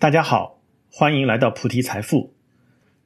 [0.00, 2.32] 大家好，欢迎来到菩提财富。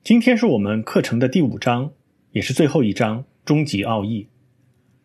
[0.04, 1.91] 今天是我们课程的第五章，
[2.31, 4.28] 也是最后一章——终极奥义。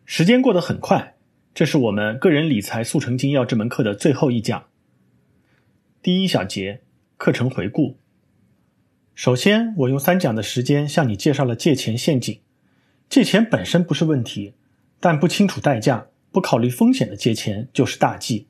[0.04, 1.16] 时间过得很快，
[1.52, 4.66] 这是我们个人理财速成精要这门课的最后一讲。
[6.00, 6.82] 第一小节
[7.16, 7.98] 课程回顾。
[9.16, 12.38] 首先，我用三讲的时间向你介绍了借钱陷阱。
[13.08, 14.54] 借钱本身不是问题，
[15.00, 18.46] 但不清楚代价、不考虑风险的借钱就是大忌。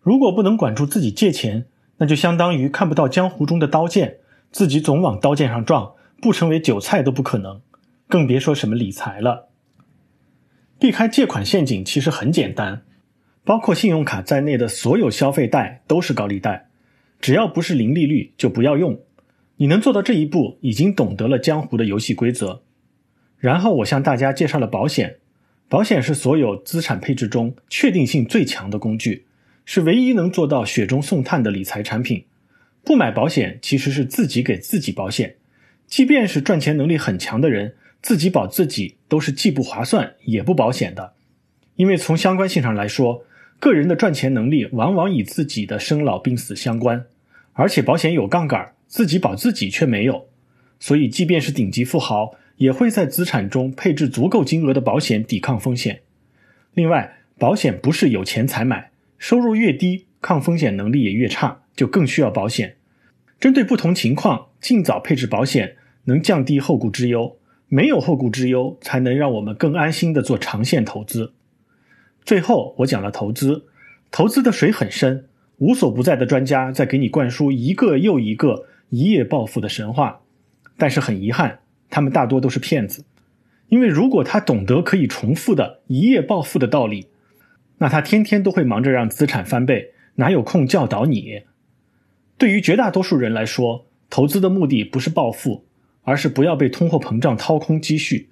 [0.00, 1.66] 如果不能管住自己借钱，
[1.98, 4.18] 那就相当于看不到江湖中的刀剑，
[4.50, 7.60] 自己总往刀剑上撞，不成为韭菜都不可能，
[8.08, 9.48] 更别说什么理财了。
[10.78, 12.82] 避开借款陷阱其实很简单，
[13.44, 16.68] 包括信用卡在内的所有消费贷都是高利贷，
[17.20, 19.00] 只要不是零利率就不要用。
[19.56, 22.62] 你能做到这一步，已经懂得了江湖的游戏规则。
[23.38, 25.18] 然后我向大家介绍了保险，
[25.68, 29.26] 保险是所有资产配置中确定性最强的工具。
[29.64, 32.24] 是唯一能做到雪中送炭的理财产品。
[32.84, 35.36] 不买保险其实是自己给自己保险。
[35.86, 41.12] 即便是赚钱能力很强的人，自己保自己都是既不划算也不保险的。
[41.76, 43.24] 因为从相关性上来说，
[43.58, 47.06] 个人的赚钱能力往往与自己的生老病死相关，
[47.52, 50.28] 而且保险有杠杆，自己保自己却没有。
[50.80, 56.00] 所以，即便是顶级富豪，也会在资产中配置足够金额的保险抵抗风险。
[56.74, 58.90] 另外，保险不是有钱才买。
[59.24, 62.76] 收入越低，抗风险能力也越差，就更需要保险。
[63.40, 67.38] 针对不同情况，尽早配置保险，能降低后顾之忧。
[67.68, 71.32] 没有后顾之忧，才能让我们更安心的做长线投资。
[72.22, 73.64] 最后，我讲了投资，
[74.10, 75.24] 投资的水很深，
[75.56, 80.20] 无所不在的专家在给你灌输一个又一个一夜暴富的神话。
[80.76, 83.06] 但是很遗憾，他们大多都是骗子。
[83.68, 87.06] 因为如果他懂得可以重复的一夜暴富的道理，
[87.84, 91.42] 那他天天都会忙着让资产翻倍，哪有空教导你？
[92.38, 95.66] 对于绝大多数人来说，投资的目的不是暴富，
[96.02, 98.30] 而是不要被通货膨胀掏空积蓄。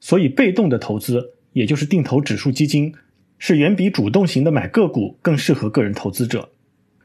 [0.00, 2.92] 所以，被动的投资，也就是定投指数基金，
[3.38, 6.50] 是远比主动型的买个股更适合个人投资者。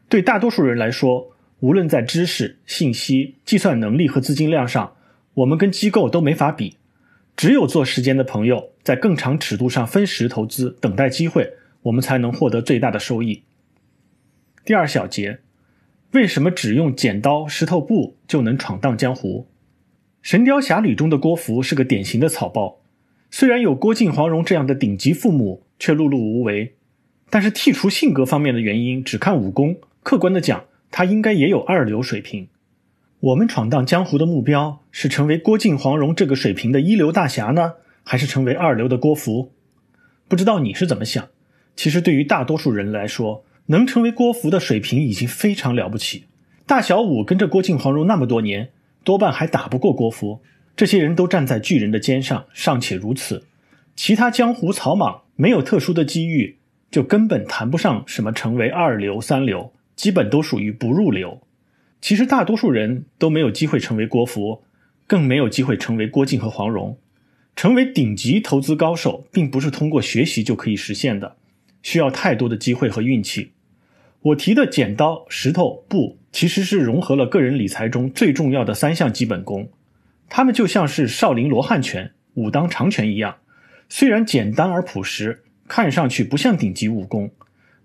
[0.10, 1.32] 对大多数人来说，
[1.62, 4.92] 无论在知识、信息、计算能力和资金量上，
[5.36, 6.76] 我们跟机构都没法比。
[7.38, 11.54] 只有做时间的朋友，在更长尺度上分时投资，等待机会。
[11.86, 13.44] 我们才能获得最大的收益。
[14.64, 15.40] 第二小节，
[16.12, 19.48] 为什么只用剪刀石头布就能闯荡江湖？
[20.22, 22.80] 《神雕侠侣》中的郭芙是个典型的草包，
[23.30, 26.76] 虽然有郭靖、黄蓉这样的顶级父母，却碌碌无为。
[27.30, 32.48] 但是剔除性格方面的原因，只看武功，客观的讲，他应该也有二流水平。
[33.20, 37.74] 我们闯荡江湖的目标是成为郭靖、黄蓉这个水平的一流大侠呢，
[38.04, 39.52] 还是成为二流的郭芙？
[40.28, 41.28] 不知道你是怎么想？
[41.76, 46.26] 其实，对于大多数人来说，能成为郭芙的水平已经非常了不起。
[46.66, 48.70] 大小五跟着郭靖、黄蓉那么多年，
[49.04, 50.42] 多半还打不过郭芙。
[50.76, 53.44] 这些人都站在巨人的肩上，尚且如此，
[53.96, 56.58] 其他江湖草莽没有特殊的机遇，
[56.90, 61.42] 就根本谈不上什么成为二流、三流，基本都属于不入流。
[62.02, 64.64] 其实，大多数人都没有机会成为郭芙，
[65.08, 66.98] 更没有机会成为郭靖和黄蓉。
[67.56, 71.38] 成为顶级投资高手，并不是通过学习就可以实现的。
[71.86, 73.52] 需要太多的机会和运气。
[74.20, 79.70] 我提的剪刀、石头、布，其实是融合了个人理财中最重要的三项基本功。
[80.28, 83.38] 它们就像是少林罗汉拳、武当长拳一样，
[83.88, 87.30] 虽然简单而朴实，看上去不像顶级武功，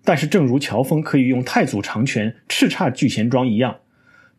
[0.02, 3.80] 但是正如乔峰可以用太祖长拳叱咤聚贤庄一样，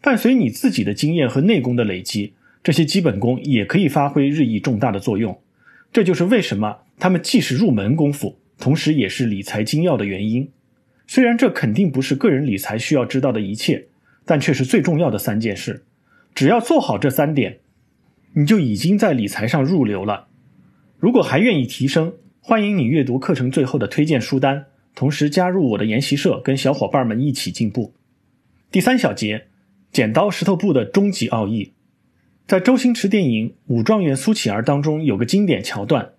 [0.01, 2.33] 伴随你自己的经验和内功的累积，
[2.63, 5.39] 这些基本功也可以发挥日益重大的作用。
[5.93, 8.41] 这就是为什么他们既是入门功夫。
[8.61, 10.49] 同时，也是理财精要的原因。
[11.07, 13.88] 虽然这肯定不是个人理财需要知道的一切，
[14.23, 15.83] 但却是最重要的三件事。
[16.33, 17.57] 只要做好这三点，
[18.35, 20.27] 你就已经在理财上入流了。
[20.97, 27.93] 如果还愿意提升，欢迎你阅读课程最后的推荐书单，同时加入我的研习社，跟小伙伴们一起进步。
[28.72, 29.47] 第三小节：
[29.91, 31.73] 剪刀石头布的终极奥义。
[32.47, 36.11] 在周星驰电影《武状元苏乞儿》当中，有个经典桥段：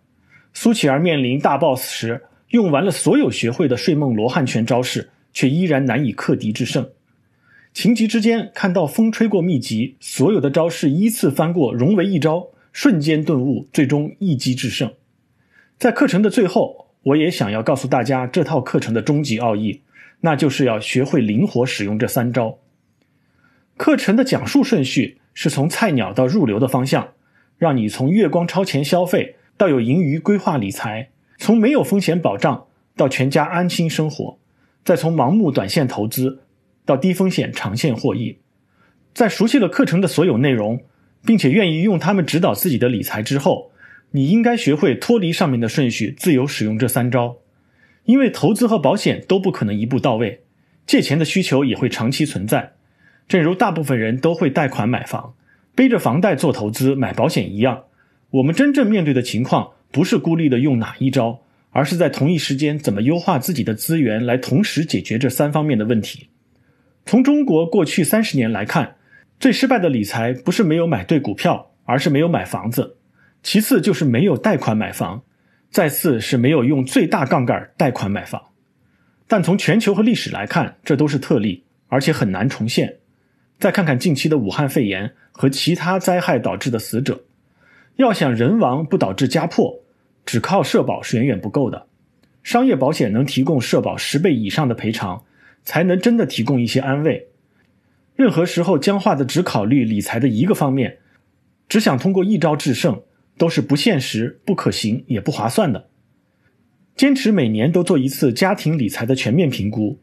[0.52, 2.22] 苏乞儿面临大 boss 时。
[2.52, 6.86] 用完了所有学会的睡梦罗汉拳招式，却依然难以克敌制胜。
[7.72, 14.92] 情急之间，看到风吹过秘籍，所有的招式依次翻过，融为一招，瞬间顿悟，最终一击制胜。
[15.78, 19.80] 在课程的最后，我也想要告诉大家这套课程的终极奥义，
[20.20, 22.58] 那就是要学会灵活使用这三招。
[23.78, 27.14] 课程的讲述顺序是从菜鸟到入流的方向，
[27.56, 31.11] 让你从月光超前消费到有盈余规划理财。
[31.38, 34.38] 从没有风险保障到全家安心生活，
[34.84, 36.40] 再从盲目短线投资
[36.84, 38.38] 到低风险长线获益。
[39.14, 40.80] 在熟悉了课程的所有内容，
[41.24, 43.70] 并且愿意用它们指导自己的理财之后，
[44.12, 47.36] 你应该学会脱离上面的顺序，自由使用这三招。
[48.04, 50.42] 因为投资和保险都不可能一步到位，
[50.86, 52.72] 借钱的需求也会长期存在。
[53.28, 55.34] 正如大部分人都会贷款买房，
[55.74, 57.84] 背着房贷做投资、买保险一样，
[58.30, 66.28] 我们真正面对的情况不是孤立的用哪一招，而是在同一时间怎么优化自己的资源，来同时解决这三方面的问题。
[67.06, 68.96] 从中国过去三十年来看。
[69.40, 72.94] 最失败的理财不是没有买对股票，而是没有买房子；
[73.42, 75.24] 其次就是没有贷款买房；
[75.68, 78.40] 再次是没有用最大杠杆贷款买房。
[79.26, 82.98] 但从全球和历史来看，这都是特例，而且很难重现。
[83.58, 87.24] 再看看近期的武汉肺炎和其他灾害导致的死者，
[87.96, 89.81] 要想人亡不导致家破，
[90.24, 91.86] 只靠社保是远远不够的。
[92.42, 95.24] 商业保险能提供社保十倍以上的赔偿，
[95.64, 97.28] 才能真的提供一些安慰。
[98.16, 100.98] 任何时候僵化的只考虑理财的一个方面，
[101.68, 103.02] 只想通过一招制胜，
[103.38, 105.86] 都是不现实、不可行也不划算的。
[106.94, 109.98] 坚持每年都做一次家庭理财的全面评估，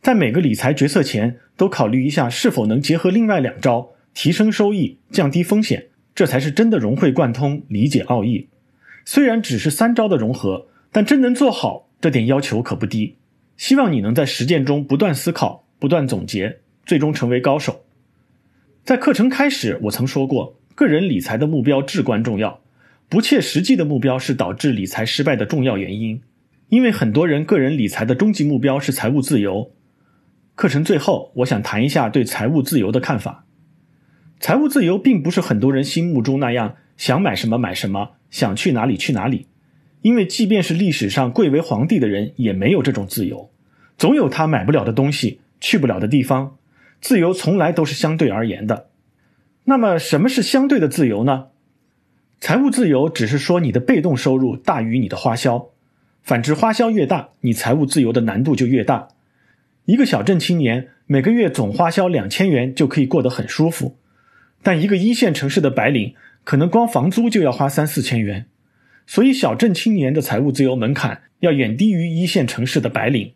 [0.00, 8.48] 在每个理财决策前都考虑一下是否能结合另外两招，提升收益、降低风险，这才是真的融会贯通、理解奥义。
[9.04, 13.16] 虽然只是三招的融合，但真能做好，这点要求可不低。
[13.56, 16.60] 希望你能在实践中不断思考、不断总结。
[16.86, 17.84] 最终成为高手。
[18.82, 22.60] 在课程开始，我曾说过，个人理财的目标至关重要。
[23.08, 26.20] 不切实际的目标是导致理财失败的重要原因。
[26.68, 29.70] 因为很多人个人理财的终极目标是财务自由。
[30.56, 33.44] 课程最后，我想谈一下对财务自由的看法。
[34.40, 39.46] 财务自由并不是很多人心目中那样，想买什么买什么，想去哪里去哪里。
[40.02, 43.50] 因为即便是历史上贵为皇帝的人，也没有这种自由，
[43.98, 46.56] 总有他买不了的东西，去不了的地方。
[47.02, 48.88] 自由从来都是相对而言的，
[49.64, 51.48] 那么什么是相对的自由呢？
[52.40, 55.68] 财务自由只是说你的被动收入大于你的花销，
[56.22, 59.08] 反之花销越大，你财务自由的难度就越大。
[59.84, 63.96] 一个小镇青年每个月总花销两千元就可以过得很舒服，
[64.62, 68.46] 但一个一线城市的白领可能光房租就要花三四千元，
[69.06, 73.34] 所以小镇青年的财务自由门槛要远低于一线城市的白领。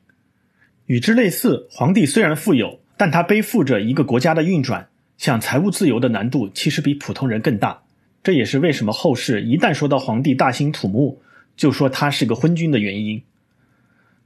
[0.86, 2.80] 与之类似，皇帝虽然富有。
[2.96, 7.82] 但他背负着一个国家的运转，想财务自由的难度其实比普通人更大。
[8.22, 11.20] 这也是为什么后世一旦说到皇帝大兴土木，
[11.56, 13.20] 就说他是个昏君的原因。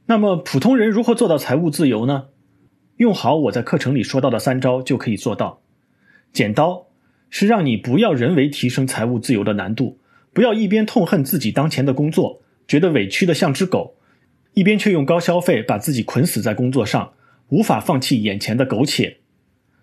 [0.05, 2.25] 那么普通人如何做到财务自由呢？
[2.97, 5.63] 用好我在课程里说到的三招就可以做到。
[6.31, 6.85] 剪刀
[7.29, 9.99] 是让你不要人为提升财务自由的难度，
[10.33, 13.95] 不要一边痛恨自己当前的工作，觉得委屈的像只狗，
[14.53, 17.13] 一边却用高消费把自己捆死在工作上。
[17.49, 19.17] 无法放弃眼前的苟且，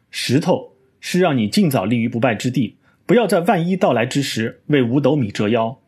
[0.09, 5.79] 石头是让你尽早立于不败之地，不要在万一到来之时为五斗米折腰；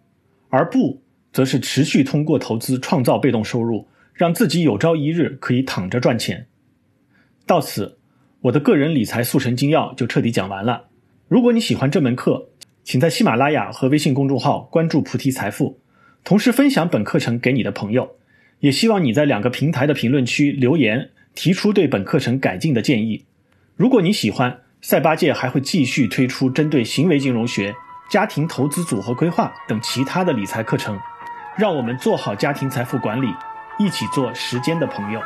[0.48, 1.02] 而布
[1.32, 6.48] 则是持续通过投资创造被动收入，让自己有朝一日可以躺着赚钱。
[7.46, 7.98] 到此，
[8.40, 10.87] 我的个人理财速成精要就彻底讲完了。
[11.28, 12.48] 如果你喜欢这门课，
[12.82, 15.78] 请在喜马拉雅和微信公众号关注菩提财富，
[16.24, 18.16] 同时分享本课程给你的朋友。
[18.60, 21.10] 也希望你在两个平台的评论区留言。
[21.34, 23.24] 提出对本课程改进的建议。
[23.76, 27.76] 如果你喜欢，赛八戒还会继续推出针对行为金融学、
[28.10, 30.98] 家庭投资组合规划等其他的理财课程。
[31.56, 33.28] 让我们做好家庭财富管理，
[33.78, 35.20] 一起做时间的朋友。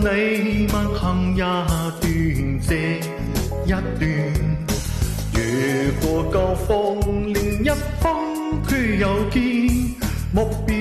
[0.00, 2.00] 你慢行一段
[2.60, 3.00] 接
[3.66, 3.80] 一段。
[5.34, 5.38] 越
[6.00, 6.72] 过旧风，
[7.32, 7.68] 另一
[8.00, 8.08] 方
[8.66, 9.40] 却又见
[10.32, 10.74] 目标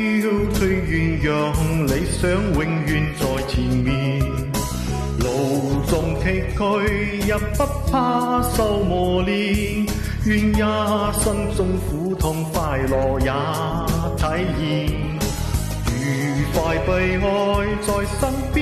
[0.53, 1.33] 最远，让
[1.87, 3.87] 理想永远在前面。
[5.19, 5.25] 路
[5.85, 6.23] 纵崎
[6.57, 6.81] 岖，
[7.27, 7.59] 也不
[7.91, 9.85] 怕受磨练。
[10.25, 10.57] 愿一
[11.21, 13.31] 生中苦痛快乐也
[14.17, 14.23] 体
[14.61, 14.67] 验，
[15.89, 17.25] 愉快悲哀
[17.81, 17.87] 在
[18.19, 18.21] 身
[18.53, 18.58] 边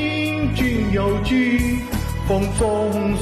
[0.58, 1.34] 转又转，
[2.28, 2.66] 风中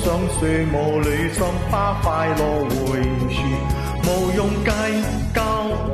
[0.01, 0.05] 相
[0.39, 3.37] 随无泪心把快乐回旋，
[4.05, 4.71] 无用计
[5.33, 5.41] 较，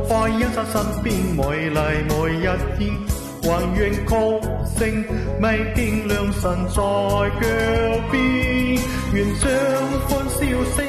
[0.07, 2.45] 快欣赏身边美丽每一
[2.77, 2.79] 天，
[3.41, 3.45] 还
[3.75, 4.10] 愿曲
[4.77, 4.79] 声
[5.41, 5.43] 未
[5.74, 7.50] 见良辰在脚
[8.12, 8.21] 边，
[9.13, 9.50] 愿将
[10.07, 10.39] 欢笑
[10.77, 10.79] 声。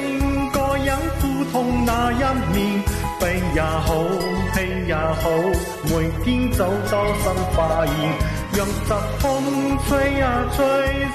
[0.84, 2.16] 忍苦痛那一
[2.52, 2.82] 面。
[3.20, 3.94] 悲也好，
[4.52, 4.56] 喜
[4.88, 5.30] 也好，
[5.84, 7.94] 每天走到新发现，
[8.54, 10.64] 让疾风吹呀吹，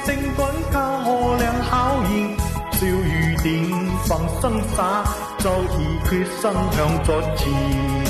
[0.06, 2.36] 星滚靠可亮考验，
[2.74, 3.70] 小雨点
[4.06, 5.04] 放生洒，
[5.38, 8.07] 早已决心向昨前。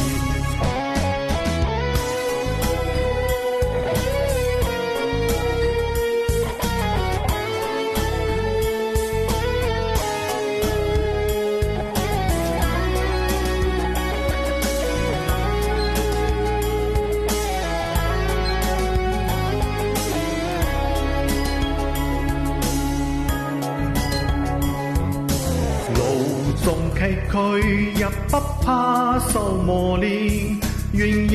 [28.28, 30.58] 不怕受磨练，
[30.94, 31.34] 愿一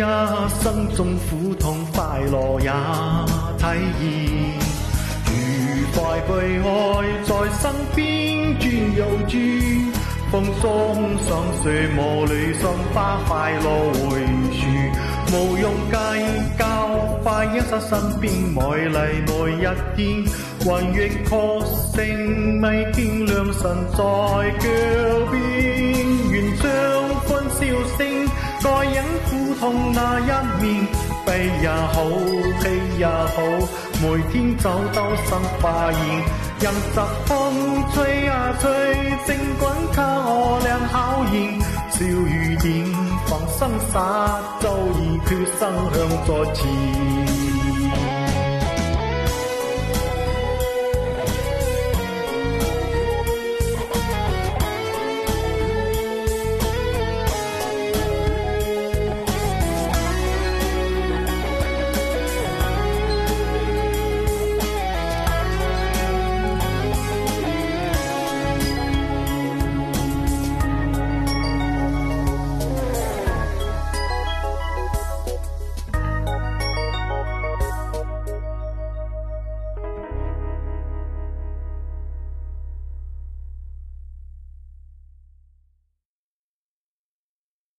[0.62, 2.70] 生中苦痛快乐也
[3.58, 3.64] 体
[4.00, 4.10] 验。
[5.34, 5.34] 愉
[5.94, 6.68] 快被爱
[7.24, 7.62] 在身
[7.94, 8.02] 边
[8.58, 8.64] 转
[8.96, 9.32] 又转，
[10.30, 10.64] 风中
[11.26, 11.30] 上
[11.62, 12.62] 水磨里上
[12.92, 14.20] 花快乐回
[14.52, 14.60] 旋，
[15.32, 15.94] 无用计
[16.58, 16.62] 较，
[17.22, 19.64] 快欣赏身边美丽每一
[19.96, 20.24] 天，
[20.60, 21.30] 还愿确
[21.94, 23.60] 信未见良辰
[23.92, 23.96] 在
[24.58, 24.68] 脚
[25.30, 25.32] 边。
[26.30, 26.51] 愿
[27.70, 28.26] 脚边。
[28.62, 30.30] 该忍苦痛那一
[30.62, 30.86] 面，
[31.26, 32.04] 悲也好，
[32.60, 32.64] 喜
[32.98, 33.42] 也好，
[34.00, 35.28] 每天走到新
[35.60, 35.98] 发现，
[36.60, 37.30] 任疾风
[37.92, 38.70] 吹呀吹，
[39.26, 40.00] 尽管靠
[40.32, 42.86] 我俩考验，笑雨点
[43.26, 44.64] 放心洒，早
[45.00, 47.71] 已决心向左前。